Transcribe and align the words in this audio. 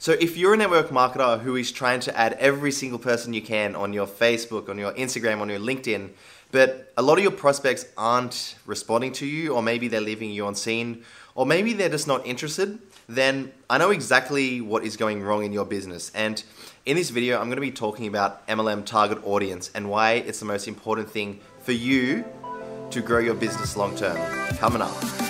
So 0.00 0.12
if 0.12 0.38
you're 0.38 0.54
a 0.54 0.56
network 0.56 0.88
marketer 0.88 1.40
who 1.40 1.56
is 1.56 1.70
trying 1.70 2.00
to 2.00 2.18
add 2.18 2.32
every 2.40 2.72
single 2.72 2.98
person 2.98 3.34
you 3.34 3.42
can 3.42 3.76
on 3.76 3.92
your 3.92 4.06
Facebook, 4.06 4.70
on 4.70 4.78
your 4.78 4.94
Instagram, 4.94 5.42
on 5.42 5.50
your 5.50 5.58
LinkedIn, 5.58 6.08
but 6.50 6.90
a 6.96 7.02
lot 7.02 7.18
of 7.18 7.22
your 7.22 7.32
prospects 7.32 7.84
aren't 7.98 8.54
responding 8.64 9.12
to 9.12 9.26
you, 9.26 9.52
or 9.52 9.62
maybe 9.62 9.88
they're 9.88 10.00
leaving 10.00 10.30
you 10.30 10.46
on 10.46 10.54
seen, 10.54 11.04
or 11.34 11.44
maybe 11.44 11.74
they're 11.74 11.90
just 11.90 12.06
not 12.06 12.24
interested, 12.26 12.78
then 13.10 13.52
I 13.68 13.76
know 13.76 13.90
exactly 13.90 14.62
what 14.62 14.84
is 14.84 14.96
going 14.96 15.22
wrong 15.22 15.44
in 15.44 15.52
your 15.52 15.66
business. 15.66 16.10
And 16.14 16.42
in 16.86 16.96
this 16.96 17.10
video, 17.10 17.38
I'm 17.38 17.48
going 17.48 17.56
to 17.56 17.60
be 17.60 17.70
talking 17.70 18.06
about 18.06 18.46
MLM 18.48 18.86
target 18.86 19.18
audience 19.22 19.70
and 19.74 19.90
why 19.90 20.12
it's 20.12 20.38
the 20.38 20.46
most 20.46 20.66
important 20.66 21.10
thing 21.10 21.40
for 21.58 21.72
you 21.72 22.24
to 22.88 23.02
grow 23.02 23.18
your 23.18 23.34
business 23.34 23.76
long 23.76 23.94
term. 23.96 24.16
Coming 24.56 24.80
up. 24.80 25.29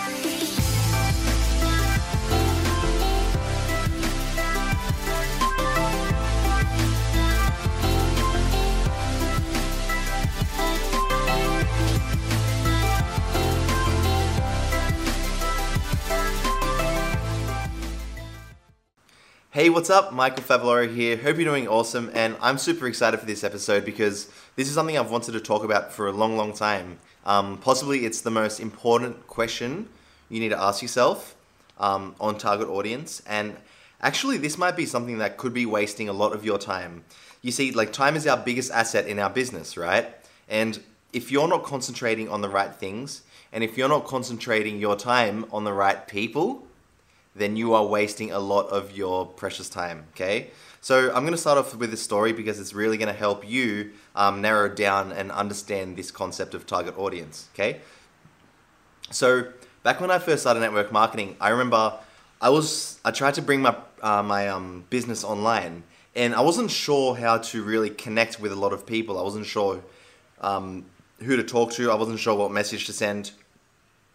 Hey, 19.70 19.74
what's 19.74 19.88
up? 19.88 20.12
Michael 20.12 20.42
Favaloro 20.42 20.92
here. 20.92 21.16
Hope 21.16 21.36
you're 21.36 21.44
doing 21.44 21.68
awesome, 21.68 22.10
and 22.12 22.36
I'm 22.40 22.58
super 22.58 22.88
excited 22.88 23.20
for 23.20 23.26
this 23.26 23.44
episode 23.44 23.84
because 23.84 24.28
this 24.56 24.66
is 24.66 24.74
something 24.74 24.98
I've 24.98 25.12
wanted 25.12 25.30
to 25.30 25.40
talk 25.40 25.62
about 25.62 25.92
for 25.92 26.08
a 26.08 26.12
long, 26.12 26.36
long 26.36 26.52
time. 26.52 26.98
Um, 27.24 27.56
possibly 27.56 28.04
it's 28.04 28.20
the 28.22 28.32
most 28.32 28.58
important 28.58 29.28
question 29.28 29.88
you 30.28 30.40
need 30.40 30.48
to 30.48 30.60
ask 30.60 30.82
yourself 30.82 31.36
um, 31.78 32.16
on 32.18 32.36
target 32.36 32.66
audience, 32.68 33.22
and 33.28 33.56
actually, 34.02 34.38
this 34.38 34.58
might 34.58 34.74
be 34.74 34.86
something 34.86 35.18
that 35.18 35.36
could 35.36 35.54
be 35.54 35.66
wasting 35.66 36.08
a 36.08 36.12
lot 36.12 36.32
of 36.32 36.44
your 36.44 36.58
time. 36.58 37.04
You 37.40 37.52
see, 37.52 37.70
like, 37.70 37.92
time 37.92 38.16
is 38.16 38.26
our 38.26 38.38
biggest 38.38 38.72
asset 38.72 39.06
in 39.06 39.20
our 39.20 39.30
business, 39.30 39.76
right? 39.76 40.08
And 40.48 40.80
if 41.12 41.30
you're 41.30 41.46
not 41.46 41.62
concentrating 41.62 42.28
on 42.28 42.40
the 42.40 42.48
right 42.48 42.74
things, 42.74 43.22
and 43.52 43.62
if 43.62 43.78
you're 43.78 43.88
not 43.88 44.04
concentrating 44.04 44.80
your 44.80 44.96
time 44.96 45.46
on 45.52 45.62
the 45.62 45.72
right 45.72 46.08
people, 46.08 46.66
then 47.34 47.56
you 47.56 47.74
are 47.74 47.84
wasting 47.84 48.32
a 48.32 48.38
lot 48.38 48.68
of 48.68 48.96
your 48.96 49.26
precious 49.26 49.68
time. 49.68 50.04
Okay, 50.14 50.50
so 50.80 51.08
I'm 51.14 51.22
to 51.32 51.38
start 51.38 51.58
off 51.58 51.74
with 51.74 51.90
this 51.90 52.02
story 52.02 52.32
because 52.32 52.58
it's 52.58 52.74
really 52.74 52.96
to 53.08 53.14
help 53.14 53.48
you 53.48 53.92
um, 54.16 54.40
narrow 54.40 54.68
down 54.68 55.12
and 55.12 55.30
understand 55.30 55.96
this 55.96 56.10
concept 56.10 56.54
of 56.54 56.66
target 56.66 56.98
audience. 56.98 57.48
Okay, 57.54 57.80
so 59.10 59.46
back 59.82 60.00
when 60.00 60.10
I 60.10 60.18
first 60.18 60.42
started 60.42 60.60
network 60.60 60.92
marketing, 60.92 61.36
I 61.40 61.50
remember 61.50 61.94
I 62.40 62.48
was 62.48 62.98
I 63.04 63.10
tried 63.10 63.34
to 63.34 63.42
bring 63.42 63.62
my 63.62 63.76
uh, 64.02 64.22
my 64.22 64.48
um, 64.48 64.84
business 64.90 65.22
online, 65.22 65.84
and 66.16 66.34
I 66.34 66.40
wasn't 66.40 66.70
sure 66.70 67.14
how 67.14 67.38
to 67.38 67.62
really 67.62 67.90
connect 67.90 68.40
with 68.40 68.50
a 68.50 68.56
lot 68.56 68.72
of 68.72 68.86
people. 68.86 69.18
I 69.18 69.22
wasn't 69.22 69.46
sure 69.46 69.82
um, 70.40 70.86
who 71.20 71.36
to 71.36 71.44
talk 71.44 71.72
to. 71.72 71.90
I 71.90 71.94
wasn't 71.94 72.18
sure 72.18 72.34
what 72.34 72.50
message 72.50 72.86
to 72.86 72.92
send, 72.92 73.32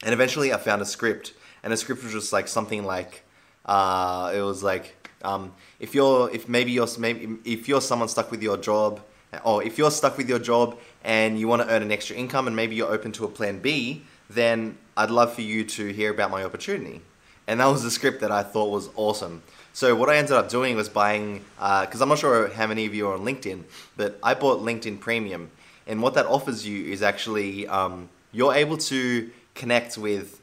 and 0.04 0.14
eventually 0.14 0.52
I 0.52 0.58
found 0.58 0.82
a 0.82 0.86
script 0.86 1.34
and 1.66 1.74
the 1.74 1.78
script 1.78 2.04
was 2.04 2.14
just 2.14 2.32
like 2.32 2.48
something 2.48 2.86
like 2.86 3.24
uh, 3.66 4.32
it 4.34 4.42
was 4.42 4.64
like 4.64 5.10
um, 5.24 5.52
if 5.80 5.96
you're 5.96 6.30
if 6.32 6.48
maybe 6.48 6.72
you're 6.72 6.88
maybe 7.00 7.38
if 7.44 7.68
you're 7.68 7.82
someone 7.82 8.08
stuck 8.08 8.30
with 8.32 8.42
your 8.42 8.56
job 8.56 9.02
or 9.44 9.64
if 9.64 9.78
you're 9.78 9.92
stuck 9.92 10.16
with 10.16 10.30
your 10.30 10.40
job 10.40 10.78
and 11.04 11.40
you 11.40 11.48
want 11.48 11.64
to 11.64 11.68
earn 11.70 11.82
an 11.82 11.92
extra 11.92 12.16
income 12.16 12.48
and 12.48 12.56
maybe 12.56 12.76
you're 12.76 12.92
open 12.92 13.12
to 13.12 13.26
a 13.26 13.28
plan 13.28 13.60
B, 13.60 14.04
then 14.30 14.78
I'd 14.96 15.10
love 15.10 15.34
for 15.34 15.42
you 15.42 15.66
to 15.66 15.88
hear 15.88 16.12
about 16.12 16.32
my 16.32 16.44
opportunity. 16.44 17.02
And 17.48 17.60
that 17.60 17.66
was 17.66 17.84
the 17.84 17.92
script 17.92 18.22
that 18.22 18.32
I 18.32 18.44
thought 18.44 18.72
was 18.72 18.90
awesome. 18.96 19.44
So 19.74 19.94
what 19.96 20.10
I 20.10 20.18
ended 20.18 20.34
up 20.34 20.48
doing 20.48 20.76
was 20.76 20.88
buying, 20.88 21.44
because 21.58 22.00
uh, 22.00 22.04
I'm 22.04 22.10
not 22.10 22.20
sure 22.20 22.48
how 22.48 22.66
many 22.66 22.86
of 22.86 22.96
you 22.96 23.08
are 23.08 23.14
on 23.14 23.26
LinkedIn, 23.26 23.64
but 23.98 24.18
I 24.24 24.36
bought 24.36 24.62
LinkedIn 24.62 25.00
Premium. 25.00 25.52
And 25.86 26.02
what 26.02 26.14
that 26.14 26.28
offers 26.28 26.66
you 26.66 26.86
is 26.86 27.04
actually 27.04 27.68
um, 27.68 28.10
you're 28.32 28.54
able 28.54 28.78
to 28.78 29.30
connect 29.54 29.98
with 29.98 30.42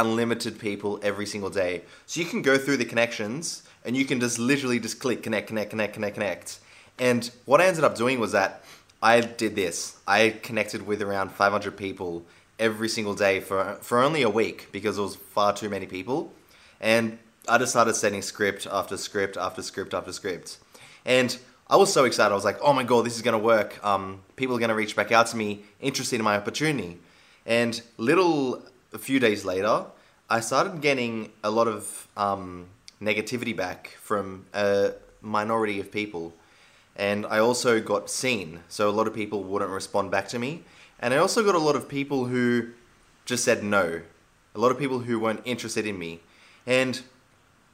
unlimited 0.00 0.58
people 0.58 0.98
every 1.02 1.26
single 1.26 1.50
day. 1.50 1.82
So 2.06 2.20
you 2.20 2.26
can 2.26 2.42
go 2.42 2.56
through 2.58 2.78
the 2.78 2.84
connections 2.84 3.62
and 3.84 3.96
you 3.96 4.04
can 4.04 4.20
just 4.20 4.38
literally 4.38 4.80
just 4.80 4.98
click 5.00 5.22
connect, 5.22 5.48
connect, 5.48 5.70
connect, 5.70 5.94
connect, 5.94 6.14
connect. 6.14 6.58
And 6.98 7.30
what 7.44 7.60
I 7.60 7.66
ended 7.66 7.84
up 7.84 7.94
doing 7.96 8.20
was 8.20 8.32
that 8.32 8.64
I 9.02 9.20
did 9.20 9.56
this. 9.56 9.98
I 10.06 10.30
connected 10.42 10.86
with 10.86 11.00
around 11.02 11.32
500 11.32 11.76
people 11.76 12.24
every 12.58 12.88
single 12.88 13.14
day 13.14 13.40
for, 13.40 13.78
for 13.80 14.02
only 14.02 14.22
a 14.22 14.30
week 14.30 14.68
because 14.72 14.98
it 14.98 15.02
was 15.02 15.16
far 15.16 15.54
too 15.54 15.70
many 15.70 15.86
people. 15.86 16.32
And 16.80 17.18
I 17.48 17.58
just 17.58 17.72
started 17.72 17.94
sending 17.94 18.22
script 18.22 18.66
after 18.70 18.96
script 18.96 19.36
after 19.36 19.62
script 19.62 19.94
after 19.94 20.12
script. 20.12 20.58
And 21.04 21.36
I 21.68 21.76
was 21.76 21.92
so 21.92 22.04
excited. 22.04 22.32
I 22.32 22.34
was 22.34 22.44
like, 22.44 22.58
oh 22.60 22.72
my 22.72 22.84
God, 22.84 23.06
this 23.06 23.16
is 23.16 23.22
going 23.22 23.38
to 23.38 23.44
work. 23.44 23.82
Um, 23.84 24.20
people 24.36 24.54
are 24.56 24.58
going 24.58 24.70
to 24.70 24.74
reach 24.74 24.94
back 24.94 25.12
out 25.12 25.28
to 25.28 25.36
me, 25.36 25.62
interested 25.80 26.16
in 26.16 26.24
my 26.24 26.36
opportunity. 26.36 26.98
And 27.46 27.80
little 27.96 28.62
a 28.92 28.98
few 28.98 29.20
days 29.20 29.44
later, 29.44 29.86
I 30.28 30.40
started 30.40 30.80
getting 30.80 31.32
a 31.42 31.50
lot 31.50 31.68
of 31.68 32.08
um, 32.16 32.66
negativity 33.00 33.56
back 33.56 33.96
from 34.02 34.46
a 34.52 34.92
minority 35.20 35.80
of 35.80 35.90
people. 35.90 36.32
And 36.96 37.24
I 37.26 37.38
also 37.38 37.80
got 37.80 38.10
seen, 38.10 38.60
so 38.68 38.88
a 38.88 38.92
lot 38.92 39.06
of 39.06 39.14
people 39.14 39.42
wouldn't 39.42 39.70
respond 39.70 40.10
back 40.10 40.28
to 40.28 40.38
me. 40.38 40.64
And 40.98 41.14
I 41.14 41.16
also 41.16 41.42
got 41.42 41.54
a 41.54 41.58
lot 41.58 41.76
of 41.76 41.88
people 41.88 42.26
who 42.26 42.68
just 43.24 43.44
said 43.44 43.64
no. 43.64 44.02
A 44.54 44.58
lot 44.58 44.70
of 44.70 44.78
people 44.78 45.00
who 45.00 45.18
weren't 45.18 45.40
interested 45.44 45.86
in 45.86 45.98
me. 45.98 46.20
And 46.66 47.00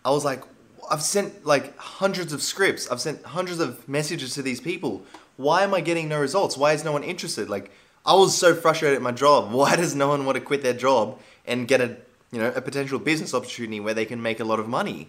I 0.04 0.10
was 0.10 0.24
like, 0.24 0.42
I've 0.90 1.02
sent 1.02 1.44
like 1.44 1.76
hundreds 1.76 2.32
of 2.32 2.42
scripts, 2.42 2.88
I've 2.88 3.00
sent 3.00 3.24
hundreds 3.24 3.58
of 3.58 3.88
messages 3.88 4.34
to 4.34 4.42
these 4.42 4.60
people. 4.60 5.02
Why 5.36 5.62
am 5.62 5.74
I 5.74 5.80
getting 5.80 6.08
no 6.08 6.20
results? 6.20 6.56
Why 6.56 6.72
is 6.72 6.84
no 6.84 6.92
one 6.92 7.02
interested? 7.02 7.50
Like, 7.50 7.70
I 8.06 8.14
was 8.14 8.36
so 8.36 8.54
frustrated 8.54 8.96
at 8.96 9.02
my 9.02 9.12
job. 9.12 9.50
Why 9.60 9.76
does 9.76 9.94
no 9.94 10.08
one 10.08 10.24
want 10.24 10.36
to 10.36 10.40
quit 10.40 10.62
their 10.62 10.74
job 10.74 11.18
and 11.46 11.66
get 11.66 11.80
a 11.80 11.96
you 12.30 12.40
know 12.40 12.52
a 12.54 12.60
potential 12.60 12.98
business 12.98 13.34
opportunity 13.34 13.80
where 13.80 13.94
they 13.94 14.06
can 14.06 14.22
make 14.22 14.40
a 14.40 14.44
lot 14.44 14.60
of 14.60 14.68
money? 14.68 15.08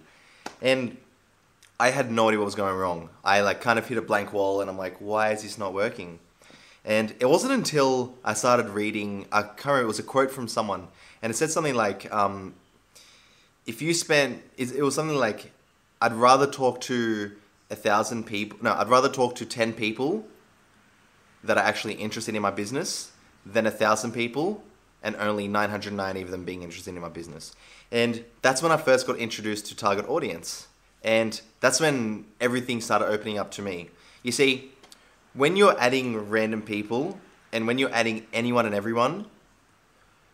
And 0.61 0.97
I 1.79 1.91
had 1.91 2.11
no 2.11 2.29
idea 2.29 2.39
what 2.39 2.45
was 2.45 2.55
going 2.55 2.75
wrong. 2.75 3.09
I 3.23 3.41
like 3.41 3.61
kind 3.61 3.77
of 3.77 3.87
hit 3.87 3.97
a 3.97 4.01
blank 4.01 4.33
wall, 4.33 4.61
and 4.61 4.69
I'm 4.69 4.77
like, 4.77 4.97
why 4.97 5.31
is 5.31 5.43
this 5.43 5.57
not 5.57 5.73
working? 5.73 6.19
And 6.83 7.13
it 7.19 7.25
wasn't 7.25 7.53
until 7.53 8.15
I 8.23 8.33
started 8.33 8.69
reading 8.69 9.27
a 9.31 9.43
current. 9.43 9.83
It 9.83 9.87
was 9.87 9.99
a 9.99 10.03
quote 10.03 10.31
from 10.31 10.47
someone, 10.47 10.87
and 11.21 11.29
it 11.29 11.35
said 11.35 11.51
something 11.51 11.75
like, 11.75 12.11
um, 12.11 12.55
"If 13.65 13.81
you 13.81 13.93
spent," 13.93 14.41
it 14.57 14.81
was 14.81 14.95
something 14.95 15.17
like, 15.17 15.51
"I'd 16.01 16.13
rather 16.13 16.47
talk 16.47 16.81
to 16.81 17.33
a 17.69 17.75
thousand 17.75 18.25
people. 18.25 18.57
No, 18.61 18.73
I'd 18.73 18.89
rather 18.89 19.09
talk 19.09 19.35
to 19.35 19.45
ten 19.45 19.73
people 19.73 20.25
that 21.43 21.57
are 21.57 21.63
actually 21.63 21.93
interested 21.93 22.35
in 22.35 22.41
my 22.41 22.51
business 22.51 23.11
than 23.45 23.65
a 23.65 23.71
thousand 23.71 24.11
people 24.11 24.63
and 25.03 25.15
only 25.17 25.47
990 25.47 26.21
of 26.21 26.31
them 26.31 26.43
being 26.43 26.63
interested 26.63 26.95
in 26.95 27.01
my 27.01 27.09
business. 27.09 27.53
And 27.91 28.25
that's 28.41 28.61
when 28.61 28.71
I 28.71 28.77
first 28.77 29.07
got 29.07 29.17
introduced 29.17 29.67
to 29.67 29.75
target 29.75 30.07
audience. 30.09 30.67
And 31.03 31.39
that's 31.59 31.79
when 31.79 32.25
everything 32.41 32.81
started 32.81 33.07
opening 33.07 33.37
up 33.37 33.51
to 33.51 33.61
me. 33.61 33.89
You 34.23 34.31
see, 34.31 34.71
when 35.33 35.55
you're 35.55 35.79
adding 35.79 36.29
random 36.29 36.61
people 36.61 37.19
and 37.53 37.67
when 37.67 37.77
you're 37.77 37.93
adding 37.93 38.25
anyone 38.33 38.65
and 38.65 38.75
everyone, 38.75 39.27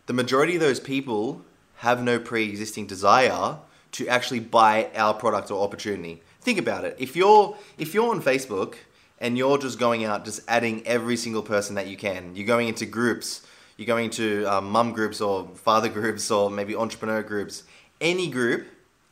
the 0.06 0.12
majority 0.12 0.54
of 0.54 0.60
those 0.60 0.80
people 0.80 1.42
have 1.76 2.02
no 2.02 2.18
pre 2.18 2.48
existing 2.48 2.86
desire 2.86 3.58
to 3.92 4.08
actually 4.08 4.40
buy 4.40 4.90
our 4.96 5.14
product 5.14 5.50
or 5.50 5.62
opportunity. 5.62 6.22
Think 6.40 6.58
about 6.58 6.84
it. 6.84 6.96
If 6.98 7.14
you're 7.14 7.56
if 7.78 7.94
you're 7.94 8.10
on 8.10 8.20
Facebook 8.20 8.74
and 9.18 9.38
you're 9.38 9.58
just 9.58 9.78
going 9.78 10.04
out, 10.04 10.24
just 10.24 10.40
adding 10.48 10.86
every 10.86 11.16
single 11.16 11.42
person 11.42 11.74
that 11.76 11.86
you 11.86 11.96
can. 11.96 12.34
You're 12.34 12.46
going 12.46 12.68
into 12.68 12.86
groups, 12.86 13.46
you're 13.76 13.86
going 13.86 14.10
to 14.10 14.44
um, 14.46 14.70
mum 14.70 14.92
groups 14.92 15.20
or 15.20 15.48
father 15.54 15.88
groups 16.00 16.30
or 16.30 16.50
maybe 16.50 16.74
entrepreneur 16.74 17.22
groups, 17.22 17.64
any 18.00 18.28
group, 18.28 18.66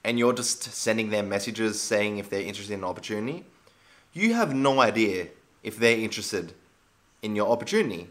and 0.04 0.18
you're 0.18 0.32
just 0.32 0.62
sending 0.64 1.10
them 1.10 1.28
messages 1.28 1.80
saying 1.80 2.18
if 2.18 2.28
they're 2.28 2.42
interested 2.42 2.74
in 2.74 2.80
an 2.80 2.84
opportunity. 2.84 3.44
You 4.12 4.34
have 4.34 4.54
no 4.54 4.80
idea 4.80 5.28
if 5.62 5.76
they're 5.76 5.96
interested 5.96 6.52
in 7.22 7.36
your 7.36 7.48
opportunity. 7.48 8.08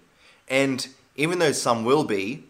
And 0.50 0.88
even 1.16 1.39
though 1.39 1.51
some 1.51 1.83
will 1.83 2.04
be, 2.04 2.45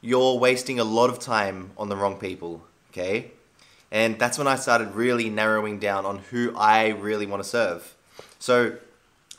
you're 0.00 0.38
wasting 0.38 0.80
a 0.80 0.84
lot 0.84 1.10
of 1.10 1.18
time 1.18 1.72
on 1.76 1.88
the 1.88 1.96
wrong 1.96 2.16
people, 2.16 2.62
okay? 2.90 3.32
And 3.90 4.18
that's 4.18 4.38
when 4.38 4.46
I 4.46 4.56
started 4.56 4.94
really 4.94 5.28
narrowing 5.28 5.78
down 5.78 6.06
on 6.06 6.18
who 6.30 6.54
I 6.56 6.88
really 6.88 7.26
want 7.26 7.42
to 7.42 7.48
serve. 7.48 7.94
So 8.40 8.76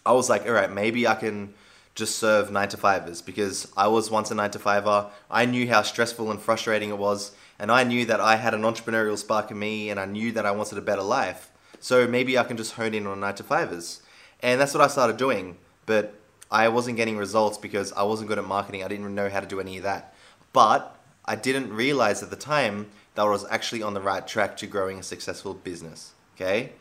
I 0.06 0.13
was 0.13 0.30
like, 0.30 0.45
all 0.45 0.53
right, 0.53 0.71
maybe 0.71 1.06
I 1.06 1.15
can 1.15 1.53
just 1.95 2.18
serve 2.18 2.51
nine 2.51 2.69
to 2.69 2.77
fivers 2.77 3.21
because 3.21 3.69
I 3.75 3.88
was 3.88 4.09
once 4.09 4.31
a 4.31 4.36
nine 4.36 4.51
to 4.51 4.59
fiver. 4.59 5.07
I 5.30 5.45
knew 5.45 5.68
how 5.68 5.81
stressful 5.81 6.31
and 6.31 6.39
frustrating 6.39 6.89
it 6.89 6.98
was, 6.98 7.31
and 7.59 7.71
I 7.71 7.83
knew 7.83 8.06
that 8.06 8.21
I 8.21 8.38
had 8.38 8.53
an 8.53 8.62
entrepreneurial 8.62 9.18
spark 9.18 9.51
in 9.51 9.59
me, 9.59 9.89
and 9.89 10.00
I 10.00 10.06
knew 10.06 10.31
that 10.31 10.45
I 10.45 10.51
wanted 10.51 10.77
a 10.77 10.81
better 10.81 11.01
life. 11.01 11.51
So 11.80 12.07
maybe 12.07 12.38
I 12.38 12.44
can 12.44 12.57
just 12.57 12.74
hone 12.74 12.94
in 12.94 13.07
on 13.07 13.19
nine 13.19 13.36
to 13.36 13.44
fivers, 13.44 14.01
and 14.42 14.62
that's 14.62 14.74
what 14.74 14.83
I 14.83 14.88
started 14.88 15.18
doing. 15.18 15.57
But 15.86 16.13
I 16.51 16.69
wasn't 16.69 16.97
getting 16.97 17.18
results 17.18 17.57
because 17.57 17.92
I 17.94 18.04
wasn't 18.04 18.30
good 18.30 18.38
at 18.38 18.45
marketing. 18.45 18.83
I 18.83 18.88
didn't 18.88 19.13
know 19.13 19.30
how 19.30 19.39
to 19.39 19.47
do 19.47 19.59
any 19.59 19.77
of 19.77 19.83
that. 19.83 20.13
But 20.54 20.95
I 21.25 21.36
didn't 21.36 21.74
realize 21.74 22.21
at 22.21 22.30
the 22.30 22.36
time 22.36 22.88
that 23.15 23.24
I 23.24 23.30
was 23.30 23.45
actually 23.50 23.81
on 23.81 23.94
the 23.94 24.01
right 24.01 24.27
track 24.27 24.57
to 24.57 24.68
growing 24.68 25.00
a 25.00 25.04
successful 25.04 25.54
business. 25.54 26.13
Okay, 26.36 26.74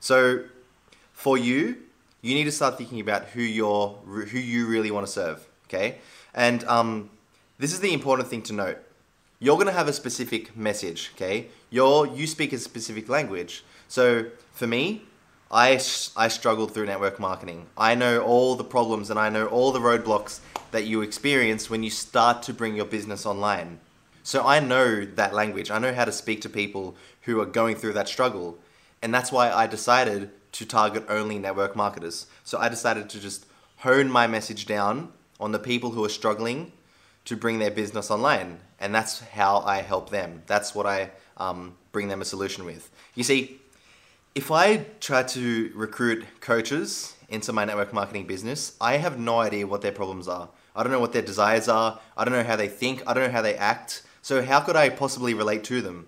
so 0.00 0.44
for 1.16 1.38
you, 1.38 1.78
you 2.20 2.34
need 2.34 2.44
to 2.44 2.52
start 2.52 2.76
thinking 2.76 3.00
about 3.00 3.24
who 3.30 3.40
you're 3.40 3.88
who 4.06 4.38
you 4.38 4.66
really 4.66 4.90
want 4.90 5.06
to 5.06 5.12
serve. 5.12 5.44
Okay, 5.64 5.98
and 6.34 6.62
um, 6.64 7.10
this 7.58 7.72
is 7.72 7.80
the 7.80 7.92
important 7.92 8.28
thing 8.28 8.42
to 8.42 8.52
note. 8.52 8.78
You're 9.40 9.56
gonna 9.56 9.72
have 9.72 9.88
a 9.88 9.92
specific 9.92 10.56
message. 10.56 11.10
Okay, 11.14 11.46
you're 11.70 12.06
you 12.06 12.26
speak 12.26 12.52
a 12.52 12.58
specific 12.58 13.08
language. 13.08 13.64
So 13.88 14.26
for 14.52 14.66
me, 14.66 15.02
I, 15.50 15.80
I 16.16 16.28
struggled 16.28 16.74
through 16.74 16.86
network 16.86 17.18
marketing. 17.18 17.66
I 17.78 17.94
know 17.94 18.20
all 18.20 18.54
the 18.56 18.64
problems 18.64 19.10
and 19.10 19.18
I 19.18 19.30
know 19.30 19.46
all 19.46 19.72
the 19.72 19.78
roadblocks 19.78 20.40
that 20.72 20.86
you 20.86 21.02
experience 21.02 21.70
when 21.70 21.82
you 21.82 21.90
start 21.90 22.42
to 22.44 22.52
bring 22.52 22.76
your 22.76 22.84
business 22.84 23.24
online. 23.24 23.78
So 24.24 24.44
I 24.44 24.58
know 24.58 25.04
that 25.04 25.32
language. 25.34 25.70
I 25.70 25.78
know 25.78 25.94
how 25.94 26.04
to 26.04 26.12
speak 26.12 26.40
to 26.42 26.48
people 26.48 26.96
who 27.22 27.40
are 27.40 27.46
going 27.46 27.76
through 27.76 27.92
that 27.92 28.08
struggle. 28.08 28.58
And 29.00 29.14
that's 29.14 29.30
why 29.30 29.52
I 29.52 29.68
decided 29.68 30.30
to 30.56 30.64
target 30.64 31.04
only 31.08 31.38
network 31.38 31.76
marketers. 31.76 32.26
So 32.44 32.58
I 32.58 32.70
decided 32.70 33.10
to 33.10 33.20
just 33.20 33.44
hone 33.78 34.10
my 34.10 34.26
message 34.26 34.64
down 34.64 35.12
on 35.38 35.52
the 35.52 35.58
people 35.58 35.90
who 35.90 36.02
are 36.02 36.08
struggling 36.08 36.72
to 37.26 37.36
bring 37.36 37.58
their 37.58 37.70
business 37.70 38.10
online. 38.10 38.60
And 38.80 38.94
that's 38.94 39.20
how 39.20 39.58
I 39.60 39.82
help 39.82 40.08
them. 40.08 40.42
That's 40.46 40.74
what 40.74 40.86
I 40.86 41.10
um, 41.36 41.76
bring 41.92 42.08
them 42.08 42.22
a 42.22 42.24
solution 42.24 42.64
with. 42.64 42.90
You 43.14 43.22
see, 43.22 43.60
if 44.34 44.50
I 44.50 44.86
try 45.00 45.24
to 45.24 45.70
recruit 45.74 46.24
coaches 46.40 47.14
into 47.28 47.52
my 47.52 47.66
network 47.66 47.92
marketing 47.92 48.26
business, 48.26 48.76
I 48.80 48.96
have 48.96 49.18
no 49.18 49.40
idea 49.40 49.66
what 49.66 49.82
their 49.82 49.92
problems 49.92 50.26
are. 50.26 50.48
I 50.74 50.82
don't 50.82 50.92
know 50.92 51.00
what 51.00 51.12
their 51.12 51.22
desires 51.22 51.68
are. 51.68 52.00
I 52.16 52.24
don't 52.24 52.32
know 52.32 52.44
how 52.44 52.56
they 52.56 52.68
think. 52.68 53.02
I 53.06 53.12
don't 53.12 53.24
know 53.24 53.32
how 53.32 53.42
they 53.42 53.56
act. 53.56 54.02
So, 54.22 54.42
how 54.42 54.60
could 54.60 54.76
I 54.76 54.88
possibly 54.90 55.34
relate 55.34 55.64
to 55.64 55.80
them? 55.80 56.06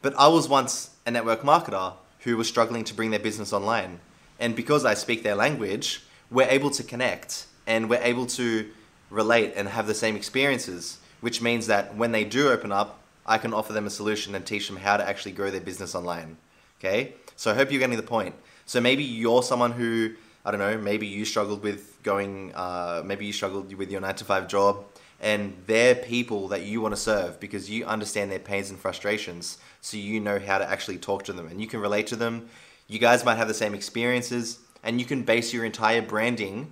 But 0.00 0.14
I 0.18 0.28
was 0.28 0.48
once 0.48 0.90
a 1.04 1.10
network 1.10 1.42
marketer 1.42 1.94
who 2.26 2.36
were 2.36 2.44
struggling 2.44 2.82
to 2.82 2.92
bring 2.92 3.12
their 3.12 3.20
business 3.20 3.52
online. 3.52 4.00
And 4.40 4.56
because 4.56 4.84
I 4.84 4.94
speak 4.94 5.22
their 5.22 5.36
language, 5.36 6.02
we're 6.28 6.48
able 6.48 6.70
to 6.70 6.82
connect 6.82 7.46
and 7.68 7.88
we're 7.88 8.02
able 8.02 8.26
to 8.26 8.68
relate 9.10 9.52
and 9.54 9.68
have 9.68 9.86
the 9.86 9.94
same 9.94 10.16
experiences, 10.16 10.98
which 11.20 11.40
means 11.40 11.68
that 11.68 11.94
when 11.94 12.10
they 12.10 12.24
do 12.24 12.50
open 12.50 12.72
up, 12.72 12.98
I 13.24 13.38
can 13.38 13.54
offer 13.54 13.72
them 13.72 13.86
a 13.86 13.90
solution 13.90 14.34
and 14.34 14.44
teach 14.44 14.66
them 14.66 14.76
how 14.76 14.96
to 14.96 15.08
actually 15.08 15.32
grow 15.32 15.52
their 15.52 15.60
business 15.60 15.94
online. 15.94 16.36
Okay? 16.80 17.14
So 17.36 17.52
I 17.52 17.54
hope 17.54 17.70
you're 17.70 17.78
getting 17.78 17.96
the 17.96 18.02
point. 18.02 18.34
So 18.66 18.80
maybe 18.80 19.04
you're 19.04 19.44
someone 19.44 19.70
who, 19.70 20.10
I 20.44 20.50
don't 20.50 20.58
know, 20.58 20.76
maybe 20.76 21.06
you 21.06 21.24
struggled 21.24 21.62
with 21.62 22.02
going, 22.02 22.52
uh, 22.56 23.02
maybe 23.04 23.24
you 23.24 23.32
struggled 23.32 23.72
with 23.72 23.88
your 23.88 24.00
nine 24.00 24.16
to 24.16 24.24
five 24.24 24.48
job, 24.48 24.84
and 25.20 25.56
they're 25.66 25.94
people 25.94 26.48
that 26.48 26.62
you 26.62 26.80
want 26.80 26.94
to 26.94 27.00
serve 27.00 27.40
because 27.40 27.70
you 27.70 27.84
understand 27.84 28.30
their 28.30 28.38
pains 28.38 28.70
and 28.70 28.78
frustrations. 28.78 29.58
So 29.80 29.96
you 29.96 30.20
know 30.20 30.38
how 30.38 30.58
to 30.58 30.68
actually 30.68 30.98
talk 30.98 31.24
to 31.24 31.32
them 31.32 31.46
and 31.46 31.60
you 31.60 31.66
can 31.66 31.80
relate 31.80 32.06
to 32.08 32.16
them. 32.16 32.48
You 32.88 32.98
guys 32.98 33.24
might 33.24 33.36
have 33.36 33.48
the 33.48 33.54
same 33.54 33.74
experiences, 33.74 34.60
and 34.84 35.00
you 35.00 35.06
can 35.06 35.22
base 35.22 35.52
your 35.52 35.64
entire 35.64 36.00
branding 36.00 36.70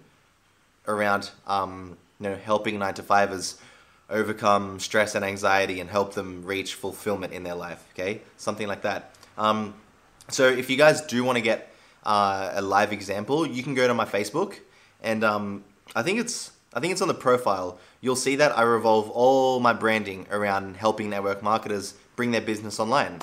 around, 0.87 1.31
um, 1.47 1.97
you 2.21 2.29
know, 2.29 2.37
helping 2.37 2.79
nine 2.79 2.95
to 2.95 3.03
fivers 3.03 3.59
overcome 4.09 4.79
stress 4.79 5.17
and 5.17 5.25
anxiety 5.25 5.81
and 5.81 5.91
help 5.91 6.15
them 6.15 6.45
reach 6.45 6.75
fulfillment 6.75 7.33
in 7.33 7.43
their 7.43 7.57
life. 7.57 7.85
Okay, 7.93 8.21
something 8.37 8.69
like 8.69 8.83
that. 8.83 9.13
Um, 9.37 9.75
so 10.29 10.47
if 10.47 10.71
you 10.71 10.77
guys 10.77 11.01
do 11.01 11.25
want 11.25 11.37
to 11.37 11.43
get 11.43 11.75
uh, 12.05 12.53
a 12.55 12.63
live 12.63 12.93
example, 12.93 13.45
you 13.47 13.65
can 13.65 13.75
go 13.75 13.89
to 13.89 13.95
my 13.95 14.05
Facebook, 14.05 14.61
and 15.03 15.25
um, 15.25 15.65
I 15.97 16.03
think 16.03 16.21
it's 16.21 16.53
I 16.75 16.81
think 16.81 16.93
it's 16.93 17.03
on 17.03 17.09
the 17.09 17.15
profile. 17.15 17.79
You'll 18.01 18.17
see 18.17 18.37
that 18.37 18.57
I 18.59 18.63
revolve 18.63 19.09
all 19.11 19.61
my 19.61 19.73
branding 19.73 20.27
around 20.31 20.77
helping 20.77 21.09
network 21.09 21.43
marketers 21.43 21.95
bring 22.17 22.33
their 22.33 22.41
business 22.41 22.81
online. 22.81 23.21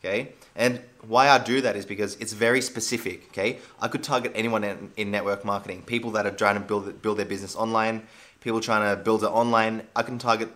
Okay, 0.00 0.32
and 0.54 0.80
why 1.06 1.28
I 1.28 1.38
do 1.38 1.60
that 1.60 1.76
is 1.76 1.84
because 1.84 2.16
it's 2.16 2.32
very 2.32 2.60
specific. 2.60 3.28
Okay, 3.28 3.58
I 3.80 3.88
could 3.88 4.02
target 4.02 4.32
anyone 4.34 4.64
in, 4.64 4.92
in 4.96 5.10
network 5.10 5.44
marketing, 5.44 5.82
people 5.82 6.10
that 6.12 6.26
are 6.26 6.30
trying 6.30 6.54
to 6.54 6.60
build 6.60 7.02
build 7.02 7.18
their 7.18 7.26
business 7.26 7.56
online, 7.56 8.06
people 8.40 8.60
trying 8.60 8.94
to 8.94 9.02
build 9.02 9.22
it 9.24 9.28
online. 9.28 9.82
I 9.96 10.02
can 10.02 10.18
target 10.18 10.50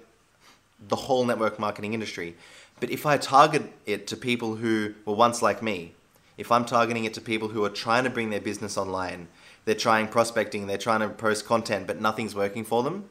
the 0.89 0.97
whole 0.97 1.25
network 1.25 1.59
marketing 1.59 1.95
industry. 1.95 2.37
But 2.81 2.91
if 2.91 3.07
I 3.07 3.17
target 3.17 3.73
it 3.87 4.07
to 4.09 4.17
people 4.17 4.57
who 4.57 4.95
were 5.07 5.15
once 5.15 5.41
like 5.41 5.63
me, 5.63 5.93
if 6.37 6.51
I'm 6.51 6.65
targeting 6.65 7.05
it 7.05 7.15
to 7.15 7.21
people 7.21 7.49
who 7.49 7.65
are 7.65 7.71
trying 7.71 8.05
to 8.05 8.11
bring 8.11 8.31
their 8.31 8.41
business 8.41 8.77
online, 8.77 9.29
they're 9.65 9.75
trying 9.75 10.09
prospecting, 10.09 10.67
they're 10.67 10.79
trying 10.79 11.01
to 11.01 11.09
post 11.09 11.47
content, 11.47 11.87
but 11.87 12.01
nothing's 12.01 12.35
working 12.35 12.65
for 12.65 12.83
them, 12.83 13.09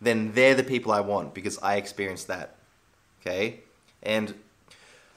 then 0.00 0.32
they're 0.32 0.54
the 0.54 0.64
people 0.64 0.92
I 0.92 1.00
want 1.00 1.34
because 1.34 1.58
I 1.58 1.76
experienced 1.76 2.28
that. 2.28 2.56
Okay? 3.20 3.60
And 4.02 4.34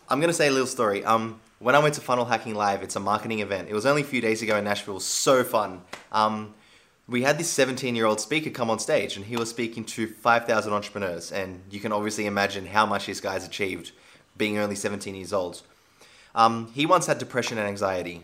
I'm 0.09 0.19
going 0.19 0.29
to 0.29 0.33
say 0.33 0.47
a 0.47 0.51
little 0.51 0.67
story. 0.67 1.03
Um, 1.03 1.41
when 1.59 1.75
I 1.75 1.79
went 1.79 1.95
to 1.95 2.01
Funnel 2.01 2.25
Hacking 2.25 2.55
Live, 2.55 2.83
it's 2.83 2.95
a 2.95 2.99
marketing 2.99 3.39
event. 3.39 3.67
It 3.69 3.73
was 3.73 3.85
only 3.85 4.03
a 4.03 4.05
few 4.05 4.21
days 4.21 4.41
ago 4.41 4.57
in 4.57 4.63
Nashville. 4.63 4.99
So 4.99 5.43
fun. 5.43 5.81
Um, 6.11 6.53
we 7.07 7.23
had 7.23 7.37
this 7.37 7.49
17 7.49 7.95
year 7.95 8.05
old 8.05 8.19
speaker 8.21 8.49
come 8.49 8.69
on 8.69 8.79
stage 8.79 9.15
and 9.15 9.25
he 9.25 9.37
was 9.37 9.49
speaking 9.49 9.83
to 9.85 10.07
5,000 10.07 10.71
entrepreneurs. 10.71 11.31
And 11.31 11.61
you 11.71 11.79
can 11.79 11.91
obviously 11.91 12.25
imagine 12.25 12.67
how 12.67 12.85
much 12.85 13.07
this 13.07 13.19
guy's 13.19 13.45
achieved 13.45 13.91
being 14.37 14.57
only 14.57 14.75
17 14.75 15.15
years 15.15 15.33
old. 15.33 15.61
Um, 16.35 16.71
he 16.73 16.85
once 16.85 17.07
had 17.07 17.17
depression 17.17 17.57
and 17.57 17.67
anxiety. 17.67 18.23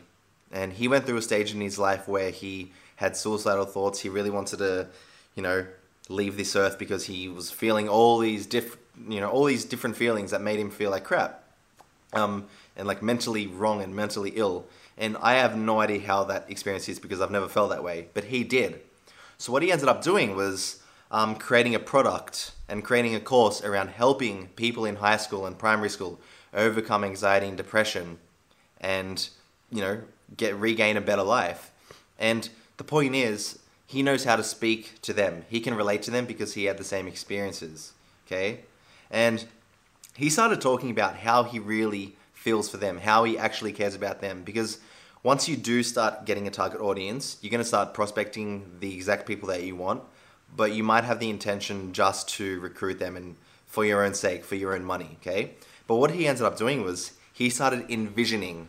And 0.54 0.72
he 0.72 0.88
went 0.88 1.06
through 1.06 1.18
a 1.18 1.22
stage 1.22 1.54
in 1.54 1.60
his 1.60 1.78
life 1.78 2.08
where 2.08 2.30
he 2.30 2.72
had 2.98 3.18
suicidal 3.18 3.66
thoughts. 3.66 4.00
He 4.00 4.08
really 4.08 4.30
wanted 4.30 4.60
to, 4.60 4.88
you 5.36 5.42
know, 5.42 5.66
leave 6.10 6.38
this 6.38 6.56
earth 6.56 6.78
because 6.78 7.06
he 7.06 7.28
was 7.28 7.50
feeling 7.50 7.90
all 7.90 8.20
these 8.20 8.46
diff, 8.46 8.78
you 9.10 9.20
know, 9.20 9.30
all 9.30 9.46
these 9.46 9.66
different 9.66 9.98
feelings 9.98 10.32
that 10.32 10.42
made 10.42 10.60
him 10.60 10.70
feel 10.70 10.92
like 10.92 11.04
crap, 11.04 11.44
um, 12.14 12.46
and 12.78 12.88
like 12.88 13.02
mentally 13.02 13.48
wrong 13.48 13.82
and 13.82 13.96
mentally 13.96 14.32
ill. 14.36 14.66
And 14.96 15.18
I 15.22 15.34
have 15.34 15.58
no 15.58 15.82
idea 15.82 16.02
how 16.02 16.24
that 16.26 16.46
experience 16.50 16.88
is 16.88 17.00
because 17.00 17.20
I've 17.20 17.32
never 17.32 17.50
felt 17.50 17.72
that 17.72 17.84
way, 17.84 18.08
but 18.14 18.26
he 18.26 18.44
did. 18.44 18.80
So 19.40 19.52
what 19.52 19.64
he 19.64 19.72
ended 19.72 19.90
up 19.90 20.04
doing 20.04 20.36
was 20.36 20.84
um, 21.10 21.36
creating 21.36 21.74
a 21.74 21.80
product 21.80 22.52
and 22.70 22.84
creating 22.84 23.16
a 23.16 23.20
course 23.20 23.64
around 23.64 23.90
helping 23.90 24.50
people 24.50 24.86
in 24.86 24.98
high 24.98 25.18
school 25.18 25.48
and 25.48 25.58
primary 25.58 25.90
school 25.90 26.20
overcome 26.54 27.04
anxiety 27.04 27.48
and 27.48 27.58
depression, 27.58 28.20
and 28.80 29.30
you 29.72 29.82
know 29.82 30.02
get 30.36 30.56
regain 30.56 30.98
a 30.98 31.02
better 31.02 31.24
life. 31.24 31.72
And 32.18 32.50
the 32.78 32.84
point 32.84 33.16
is, 33.16 33.60
he 33.86 34.02
knows 34.02 34.24
how 34.24 34.36
to 34.36 34.44
speak 34.44 35.02
to 35.02 35.14
them. 35.14 35.46
He 35.50 35.60
can 35.60 35.76
relate 35.76 36.02
to 36.04 36.12
them 36.12 36.26
because 36.26 36.54
he 36.54 36.66
had 36.66 36.78
the 36.78 36.84
same 36.84 37.08
experiences. 37.08 37.94
Okay, 38.26 38.62
and 39.12 39.46
he 40.16 40.30
started 40.30 40.62
talking 40.62 40.90
about 40.90 41.18
how 41.18 41.44
he 41.44 41.60
really 41.60 42.16
feels 42.34 42.70
for 42.70 42.78
them, 42.78 43.00
how 43.00 43.24
he 43.24 43.38
actually 43.38 43.72
cares 43.72 43.96
about 43.96 44.22
them. 44.22 44.44
Because 44.44 44.80
once 45.24 45.48
you 45.48 45.56
do 45.56 45.82
start 45.84 46.26
getting 46.26 46.48
a 46.48 46.52
target 46.52 46.82
audience, 46.82 47.38
you're 47.42 47.52
going 47.52 47.62
to 47.62 47.68
start 47.68 47.94
prospecting 47.94 48.78
the 48.80 48.94
exact 48.94 49.26
people 49.26 49.48
that 49.48 49.64
you 49.64 49.76
want, 49.76 50.04
but 50.56 50.74
you 50.74 50.84
might 50.84 51.06
have 51.06 51.20
the 51.20 51.30
intention 51.30 51.94
just 51.94 52.28
to 52.28 52.60
recruit 52.60 53.00
them 53.00 53.16
and 53.16 53.36
for 53.66 53.86
your 53.86 54.04
own 54.04 54.14
sake, 54.14 54.44
for 54.44 54.56
your 54.56 54.76
own 54.76 54.84
money, 54.84 55.18
okay? 55.22 55.54
But 55.88 55.96
what 55.96 56.12
he 56.12 56.28
ended 56.28 56.44
up 56.44 56.58
doing 56.58 56.84
was 56.84 57.14
he 57.32 57.50
started 57.50 57.90
envisioning 57.90 58.68